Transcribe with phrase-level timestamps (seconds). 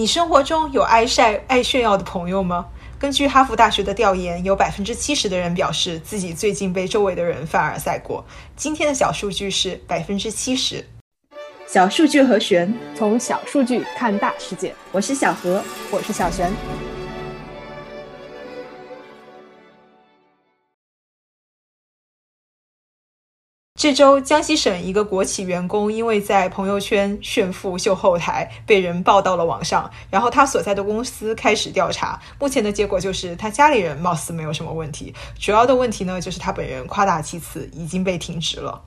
[0.00, 2.64] 你生活中有爱晒、爱炫耀的朋友吗？
[2.98, 8.24] 根据哈佛大学的调研，有百分之七十的人表示自己最近被周围的人凡尔赛过。
[8.56, 10.82] 今天的小数据是百分之七十。
[11.66, 14.74] 小数据和玄，从小数据看大世界。
[14.90, 16.50] 我是小何，我是小璇。
[23.80, 29.90] 这周，江西省一个国企员工因为在朋友圈炫富秀后台，被人爆到了网上。
[30.10, 38.78] 然后他所在的公司开始调查，目前的结果就是他家里人貌似没有什么问题，主要的问题呢就是他本人夸大其词，已经被停职了。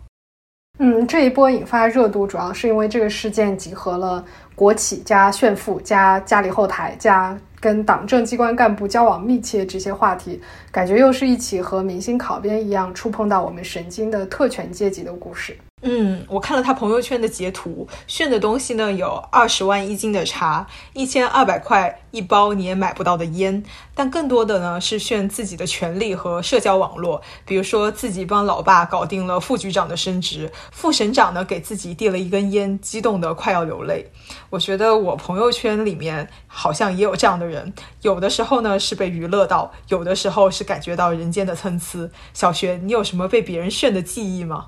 [0.78, 7.36] 嗯，这一波引发热度，主要是因为这个事件集合了国企加炫富加家里后台加。
[7.64, 15.56] 跟党政机关干部交往密切这些话题，感觉又是一起和明星考编一样触碰到我们神经的特权阶级的故事。
[15.86, 23.62] 嗯，我看了他朋友圈的截图，炫的东西呢有二十万一斤的茶，一千二百块一包你也买不到的烟，
[23.94, 34.10] 但更多的呢是炫自己的权利和社交网络，比如说自己帮老爸搞定了副局长的升职，副省长呢给自己递了一根烟，激动得快要流泪。
[34.52, 42.10] 我觉得我朋友圈里面好像也有这样的人，有的时候呢是被娱乐到，有的时候是感觉到人间的参差。
[42.34, 44.68] 小学，你有什么被别人炫的记忆吗？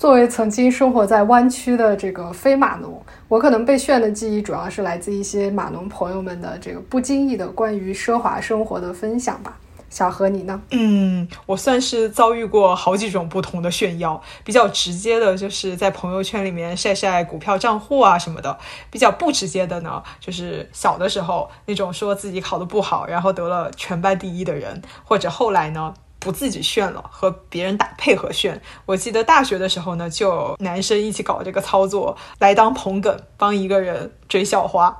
[0.00, 9.58] 作为曾经生活在湾区的这个非码农，我可能被炫的记忆主要是来自一些码农朋友们的这个不经意的关于奢华生活的分享吧。
[9.90, 10.58] 小何，你呢？
[10.70, 18.56] 嗯，我算是遭遇过好几种不同的炫耀，比较直接的就是在朋友圈里面晒晒股票账户啊什么的；
[18.90, 25.92] 比较不直接的呢，就是小的时候那种说自己考得不好，然后得了全班第一的人，或者后来呢。
[26.20, 28.60] 不自己炫了，和别人打配合炫。
[28.86, 34.94] 我记得大学的时候呢，就男生一起搞这个操作，来当捧哏，帮一个人追校花。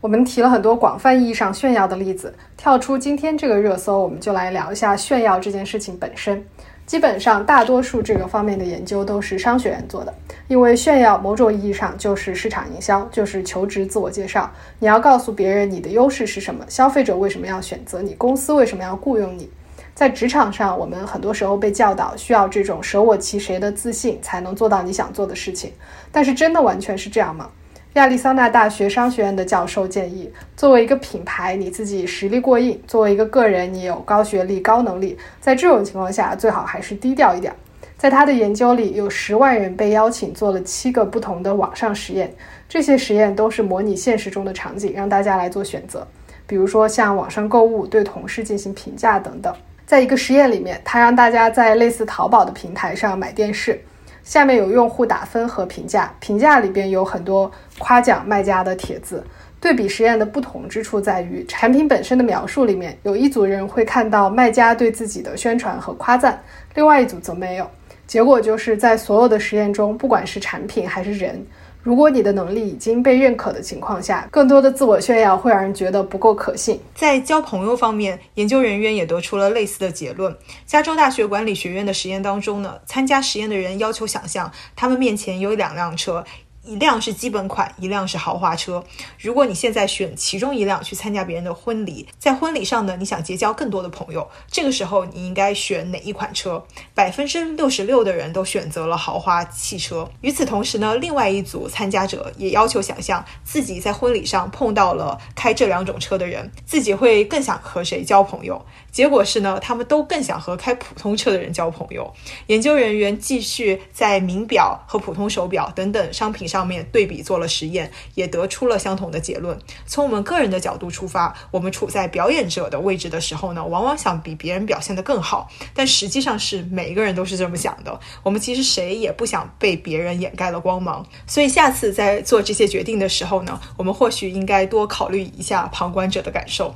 [0.00, 6.44] 我们提了很多广泛意义上炫耀的例子，跳出今天这个热搜，我们就来聊一下炫耀这件事情本身。
[6.86, 10.14] 基本上，大多数这个方面的研究都是商学院做的，
[10.46, 14.50] 因为炫耀某种意义上就是市场营销，就是求职自我介绍。
[14.78, 19.50] 你要告诉别人你的优势是什么，消费者为什么要选择你，公司为什么要雇佣你。
[19.98, 25.72] 在职场上，我们很多时候被教导需要这种舍我其谁的自信，才能做到你想做的事情。
[26.12, 27.50] 但是，真的完全是这样吗？
[27.94, 37.52] 亚利桑那大学商学院的教授建议，作为一个品牌，你自己实力过硬；作为一个个人，你有高学历、高能力，在这种情况下，最好还是低调一点。
[37.96, 42.32] 在他的研究里，有十万人被邀请做了七个不同的网上实验，
[42.68, 46.06] 这些实验都是模拟现实中的场景，让大家来做选择，
[46.46, 49.52] 比如说像网上购物、对同事进行评价等等。
[49.88, 53.80] 在一个实验里面，他让大家在类似淘宝的平台上买电视，
[54.22, 59.24] 下面有用户打分和评价，评价里边有很多夸奖卖家的帖子。
[59.58, 66.38] 对比实验的不同之处在于，产品本身的描述里面有一组人会看到卖家对自己的宣传和夸赞，
[66.74, 67.66] 另外一组则没有。
[68.06, 71.42] 结果就是在所有的实验中，不管是产品还是人。
[71.88, 76.78] 如果你的能力已经被认可的情况下，更多的自我炫耀会让人觉得不够可信。
[76.94, 80.36] 在交朋友方面，研究人员也得出了类似的结论。
[80.66, 86.22] 加州大学管理学院的实验当中呢，参加实验的人要求想象他们面前有两辆车。
[86.68, 88.84] 一辆是基本款，一辆是豪华车。
[89.18, 96.62] 如果你现在选其中一辆去参加别人的婚礼，在婚礼上呢，你想结交更多的朋友，这个时候你应该选哪一款车？
[96.94, 100.06] 百分之六十六的人都选择了豪华汽车。
[100.20, 108.62] 与此同时呢，另外一组参加者也要求想象自己在婚礼上碰到了开这两种车的人，自己会更想和谁交朋友。
[108.92, 112.12] 结果是呢，他们都更想和开普通车的人交朋友。
[112.48, 119.56] 研究人员继续在名表和普通手表等等商品上上面对比做了实验，也得出了相同的结论。
[119.86, 125.48] 从我们个人的角度出发，我们处在表演者的位置的时候呢，往往想比别人表现得更好。
[125.72, 128.00] 但实际上是每一个人都是这么想的。
[128.24, 131.06] 我们其实谁也不想被别人掩盖了光芒。
[131.28, 136.74] 所以下次在做这些决定的时候呢，我们或许应该多考虑一下旁观者的感受。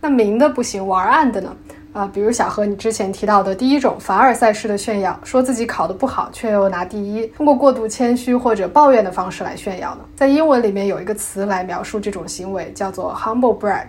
[0.00, 1.56] 那明的不行，玩暗的呢？
[1.92, 10.00] 啊，比如小何你之前提到的第一种凡尔赛式的炫耀，说自己考得不好却又拿第一，通过过度谦虚或者抱怨的方式来炫耀呢？
[10.14, 13.86] 在英文里面有一个词来描述这种行为，叫做 humble brag。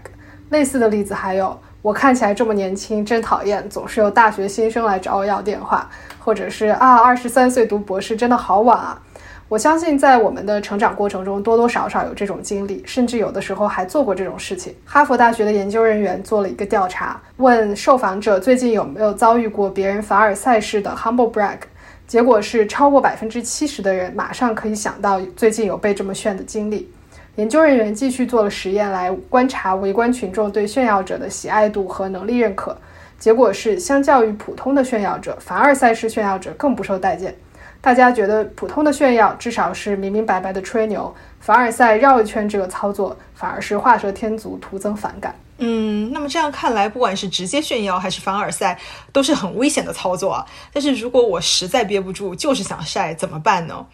[0.50, 5.90] 类似的例子还有，我看起来这么年轻，真讨厌，总是有大学新生来找我要电话，
[6.20, 9.02] 或者是啊，二十三岁读博士真的好晚啊。
[9.48, 14.76] 我相信，在我们的成长过程中，多多少少有这种经历，甚至有的时候还做过这种事情。
[14.84, 21.58] 哈佛大学的研究人员做了一个调查，问受访者最近有没有遭遇过别人凡尔赛式的 humble brag，
[22.06, 26.92] 结果是超过百分之七十的人马上可以想到最近有被这么炫的经历。
[27.40, 32.78] 研究人员继续做了实验，来观察围观群众对炫耀者的喜爱度和能力认可。
[33.18, 37.34] 结果是，相较于普通的炫耀者，凡尔赛式炫耀者更不受待见。
[37.80, 45.34] 大家觉得普通的炫耀至少是明明白白的吹牛，凡尔赛绕一圈这个操作反而是画蛇添足，徒增反感。
[45.62, 48.78] 嗯，那么这样看来，不管是直接炫耀还是凡尔赛，
[49.14, 50.46] 都是很危险的操作啊。
[50.74, 53.86] 但是如果我实在憋不住，就是想晒，怎么办呢？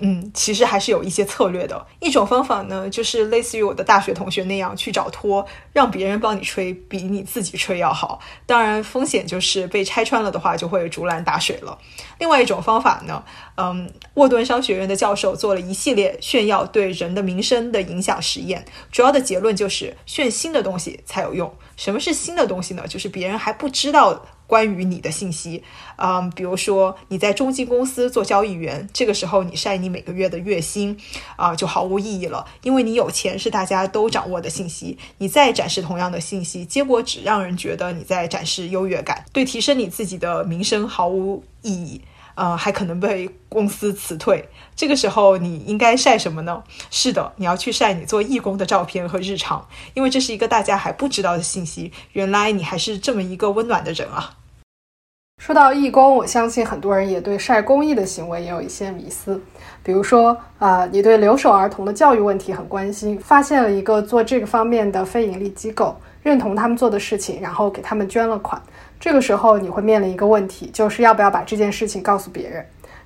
[0.00, 1.86] 嗯，其实还是有一些策略的。
[2.00, 8.18] 一种方法呢，就是类似于我的大学同学那样去找托，让别人帮你吹，比你自己吹要好。
[8.44, 11.78] 当然，风险就是被拆穿了的话，就会竹篮打水了。
[12.18, 13.24] 另外一种方法呢，
[13.56, 21.52] 嗯，沃顿商学院的教授做了一系列炫耀对人的名声的影响实验，主要的结论就是炫新的东西才有用。
[21.76, 22.84] 什么是新的东西呢？
[22.88, 24.26] 就是别人还不知道。
[24.46, 25.62] 关于你的信息，
[25.96, 30.96] 嗯，比如说你在中金公司做交易员，这个时候你晒你每个月的月薪，
[31.36, 42.00] 啊，就毫无意义了，因为你有钱是大家都掌握的信息，你再展示同样的信息，结果只让人觉得你在展示优越感，对提升你自己的名声毫无意义，
[42.34, 44.48] 呃，还可能被公司辞退。
[44.76, 46.62] 这个时候你应该晒什么呢？
[46.90, 51.92] 是的，你要去晒你做义工的照片和日常，因为这是一个大家还不知道的信息。
[52.12, 54.34] 原来你还是这么一个温暖的人啊！
[55.42, 59.40] 说到义工，我相信很多人也对晒公益的行为也有一些迷思。
[59.82, 68.62] 比如说，啊，你对留守儿童的教育问题很关心，发现了一个做这个方面的非盈利机构，认同他们做的事情，然后给他们捐了款。
[69.04, 72.64] 这个时候，你会面临一个问题，就是要不要把这件事情告诉别人。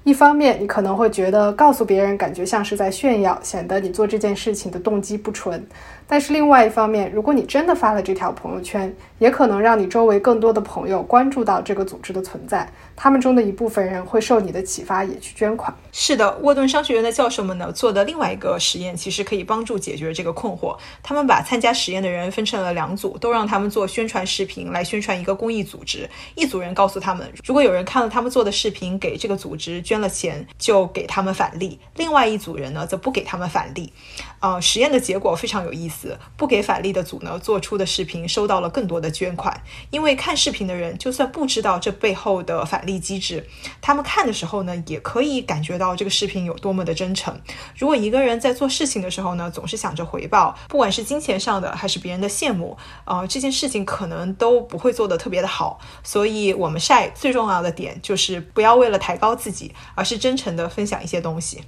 [0.09, 5.63] 一方面，你可能会觉得告诉别人感觉像是在炫耀，显得你做这件事情的动机不纯。
[6.11, 12.67] 但是另外一方面，如果你真的发了这条朋友圈，也可能让你周围更多的朋友关注到这个组织的存在，
[12.97, 15.71] 他们中的一部分人会受你的启发，也去捐款。
[15.93, 20.75] 是的，沃顿商学院的教授们呢做的另外一个实验，其实可以帮助解决这个困惑。
[21.03, 26.09] 他们把参加实验的人分成了两组，都让他们做宣传视频来宣传一个公益组织。
[26.35, 33.93] 一组人告诉他们，如果有人看了他们做的视频，给这个组织捐了钱，就给他们返利；另外一组人呢，则不给他们返利。
[34.41, 36.19] 啊，实验的结果非常有意思。
[36.37, 43.49] 不给返利的组呢，做出的视频收到了更多的捐款，因为看视频的人就算不知道这背后的返利机制，
[43.81, 47.41] 他们看的时候呢，也可以感觉到这个视频有多么的真诚。
[47.77, 55.81] 如果一个人在做事情的时候呢，总是想着回报，不管是金钱上的还是别人的羡慕，呃，这件事情可能都不会做得特别的好。
[56.05, 61.61] 所以，我们晒最重要的点就是不要为了抬高自己，而是真诚的分享一些东西。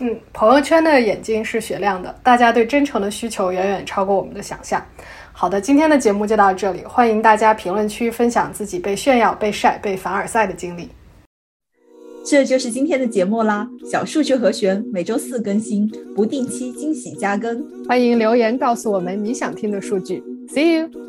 [0.00, 4.84] 嗯，朋友圈的眼睛是雪亮的，大家对真诚的需求远远超过我们的想象。
[5.32, 10.88] 好的，今天的节目就到这里，欢迎大家评论区分享自己被炫耀、被晒、被凡尔赛的经历。
[12.26, 20.22] 这就是今天的节目啦，小数据和弦每周四更新，不定期惊喜加更，欢迎留言告诉我们你想听的数据。
[20.48, 21.03] See you。